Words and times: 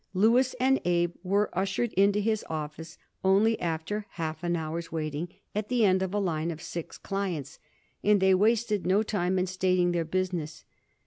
Louis 0.15 0.55
and 0.59 0.81
Abe 0.83 1.13
were 1.21 1.51
ushered 1.55 1.93
into 1.93 2.21
his 2.21 2.43
office 2.49 2.97
only 3.23 3.61
after 3.61 4.07
half 4.13 4.43
an 4.43 4.55
hour's 4.55 4.91
waiting 4.91 5.27
at 5.53 5.69
the 5.69 5.85
end 5.85 6.01
of 6.01 6.11
a 6.11 6.17
line 6.19 6.49
of 6.49 6.59
six 6.59 6.97
clients, 6.97 7.59
and 8.03 8.19
they 8.19 8.33
wasted 8.33 8.87
no 8.87 9.03
time 9.03 9.37
in 9.37 9.45
stating 9.45 9.91
their 9.91 10.03
business. 10.03 10.63